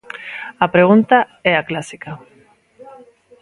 A 0.65 0.67
pregunta 0.75 1.17
é 1.51 1.53
a 1.57 1.65
clásica. 1.69 2.11